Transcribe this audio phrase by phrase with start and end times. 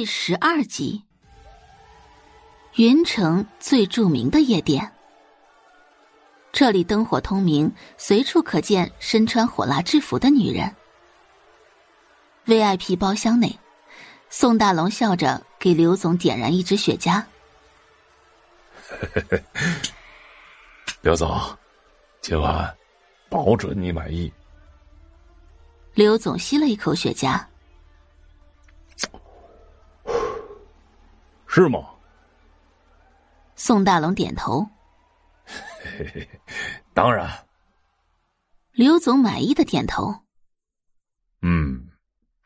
[0.00, 1.02] 第十二集，
[2.76, 4.90] 云城最著名的夜店，
[6.52, 10.74] 这里灯火通明，随处可见身穿火辣制服的女人。
[12.46, 13.58] VIP 包厢内，
[14.30, 17.22] 宋大龙笑着给刘总点燃一支雪茄。
[21.02, 21.38] 刘总，
[22.22, 22.74] 今晚
[23.28, 24.32] 保准你满意。
[25.92, 27.38] 刘总吸了一口雪茄。
[31.52, 31.84] 是吗？
[33.56, 34.64] 宋大龙点头。
[36.94, 37.28] 当然。
[38.70, 40.14] 刘总满意的点头。
[41.42, 41.90] 嗯，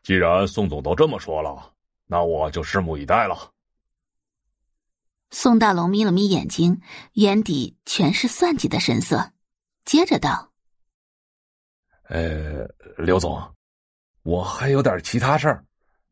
[0.01, 1.71] 既然宋总都这么说了，
[2.07, 3.51] 那我就拭目以待了。
[5.29, 6.81] 宋大龙眯了眯眼睛，
[7.13, 9.31] 眼底全是算计的神色，
[9.85, 10.51] 接着道
[12.09, 12.67] ：“呃，
[12.97, 13.39] 刘总，
[14.23, 15.63] 我还有点其他事儿，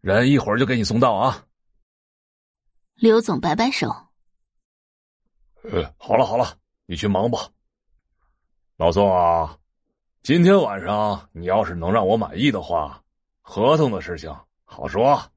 [0.02, 1.44] 人一会儿就给你送到啊。”
[2.96, 3.90] 刘总摆摆手
[5.64, 7.50] ：“呃，好了好了，你去忙吧。
[8.78, 9.58] 老宋啊，
[10.22, 13.04] 今天晚上你要是能让我满意的话，
[13.42, 15.32] 合同的事情好说。”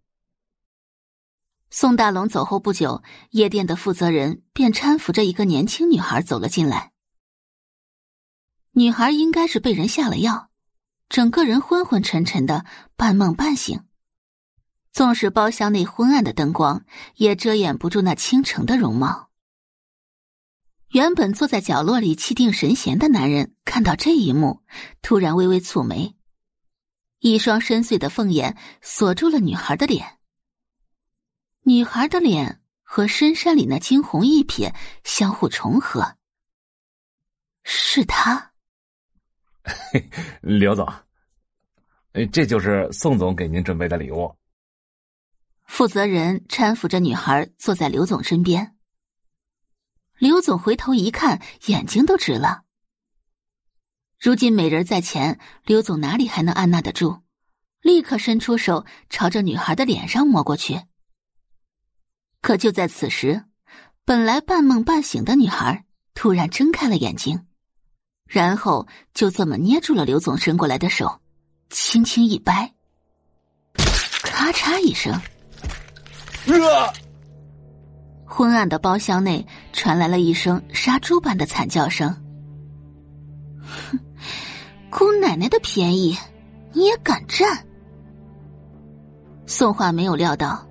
[1.70, 6.92] 宋大龙走后不久，夜店的负责人便搀扶着一个年轻女孩走了进来。
[8.72, 10.50] 女孩应该是被人下了药，
[11.08, 13.85] 整个人昏昏沉沉的，半梦半醒。
[14.96, 19.28] 纵使包厢内昏暗的灯光，也遮掩不住那倾城的容貌。
[20.88, 24.62] 原本坐在角落里气定神闲的男人，看到这一幕，
[25.02, 26.16] 突然微微蹙眉，
[27.18, 30.16] 一双深邃的凤眼锁住了女孩的脸。
[31.64, 34.74] 女孩的脸和深山里那惊鸿一瞥
[35.04, 36.16] 相互重合，
[37.64, 38.52] 是他。
[40.40, 40.90] 刘总，
[42.32, 44.34] 这就是宋总给您准备的礼物。
[45.66, 48.74] 负责人搀扶着女孩坐在刘总身边。
[50.18, 52.62] 刘总回头一看，眼睛都直了。
[54.18, 57.20] 如今美人在前，刘总哪里还能按捺得住？
[57.82, 60.80] 立刻伸出手朝着女孩的脸上摸过去。
[62.40, 63.44] 可就在此时，
[64.04, 65.84] 本来半梦半醒的女孩
[66.14, 67.46] 突然睁开了眼睛，
[68.26, 71.20] 然后就这么捏住了刘总伸过来的手，
[71.68, 72.74] 轻轻一掰，
[74.22, 75.20] 咔嚓一声。
[76.54, 76.92] 啊！
[78.24, 82.14] 昏暗的包厢内传来了一声杀猪般的惨叫声。
[83.60, 83.98] 哼，
[84.90, 86.16] 姑奶奶的便宜，
[86.72, 87.66] 你也敢占？
[89.46, 90.66] 宋画没有料到，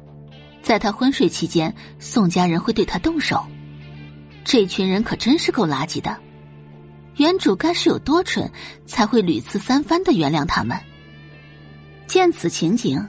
[0.61, 3.45] 在他昏睡期间，宋家人会对他动手。
[4.43, 6.17] 这群人可真是够垃圾的。
[7.15, 8.51] 原主该是有多蠢，
[8.85, 10.77] 才会屡次三番的原谅他们？
[12.05, 13.07] 见此情景。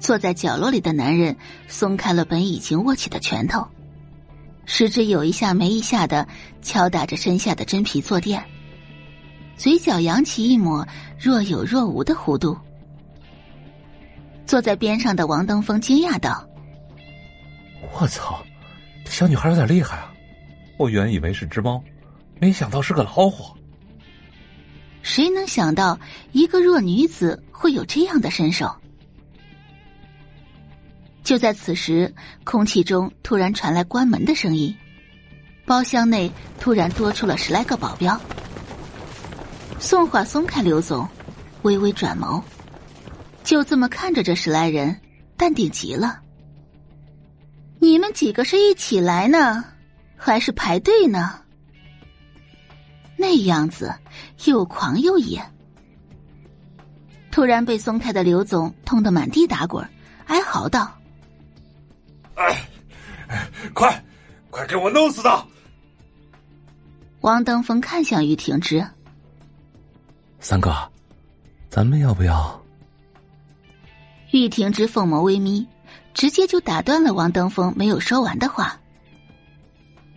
[0.00, 1.36] 坐在角落里的男人
[1.68, 3.68] 松开了本已经握起的拳头，
[4.64, 6.26] 食指有一下没一下的
[6.62, 8.42] 敲打着身下的真皮坐垫，
[9.56, 10.88] 嘴角扬起一抹
[11.18, 12.56] 若有若无的弧度。
[14.46, 16.48] 坐在边上的王登峰惊讶道
[17.92, 18.42] ：“我操，
[19.04, 20.12] 这小女孩有点厉害啊！
[20.78, 21.80] 我原以为是只猫，
[22.40, 23.54] 没想到是个老虎。
[25.02, 25.98] 谁能想到
[26.32, 28.74] 一个弱女子会有这样的身手？”
[31.22, 32.12] 就在此时，
[32.44, 34.74] 空气中突然传来关门的声音，
[35.64, 38.20] 包厢内突然多出了十来个保镖。
[39.78, 41.08] 宋华松开刘总，
[41.62, 42.42] 微微转眸，
[43.44, 45.00] 就这么看着这十来人，
[45.36, 46.20] 淡定极了。
[47.78, 49.64] 你们几个是一起来呢，
[50.16, 51.40] 还是排队呢？
[53.16, 53.94] 那样子
[54.44, 55.42] 又狂又野。
[57.30, 59.88] 突然被松开的刘总痛得满地打滚，
[60.26, 60.99] 哀嚎道。
[62.40, 62.66] 哎，
[63.74, 64.02] 快，
[64.50, 65.44] 快给我弄死他！
[67.20, 68.82] 王登峰看向玉婷之，
[70.40, 70.74] 三哥，
[71.68, 72.58] 咱们要不要？
[74.30, 75.66] 玉婷之凤眸微眯，
[76.14, 78.80] 直接就打断了王登峰没有说完的话。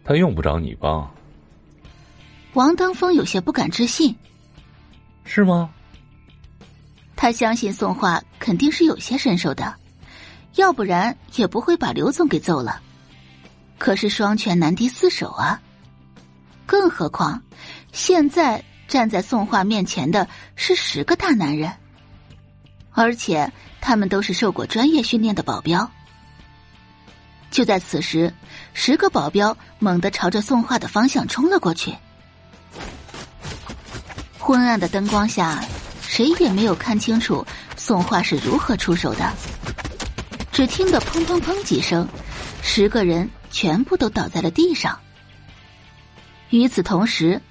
[0.05, 1.13] 他用不着你帮。
[2.53, 4.15] 王登峰有些不敢置信。
[5.25, 5.69] 是吗？
[7.17, 9.75] 他相信宋画肯定是有些身手的。
[10.55, 12.81] 要不然也不会把刘总给揍了。
[13.77, 15.59] 可是双拳难敌四手啊！
[16.65, 17.41] 更何况
[17.91, 21.71] 现在站在宋画面前的是十个大男人，
[22.91, 23.51] 而且
[23.81, 25.89] 他们都是受过专业训练的保镖。
[27.51, 28.33] 就在此时，
[28.73, 31.93] 十个保镖猛地朝着宋画的方向冲了过去。
[34.39, 35.63] 昏暗的灯光下，
[36.01, 37.45] 谁也没有看清楚
[37.75, 39.31] 宋画是如何出手的。
[40.53, 42.07] 只听得砰砰砰几声，
[42.61, 44.99] 十个人全部都倒在了地上。
[46.51, 47.41] 与此同时，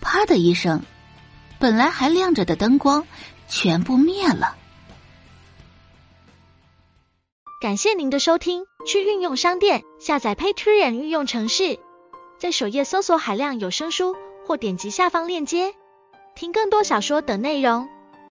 [0.00, 0.84] 啪的一声，
[1.58, 3.04] 本来还亮着的灯光
[3.48, 4.56] 全部灭了。
[7.60, 11.80] 感谢您的收听，去运用商店下载 Patreon 运用城市，
[12.38, 14.14] 在首页搜索海量有声书，
[14.46, 15.74] 或点击下方链接
[16.36, 17.88] 听更多小说等内容。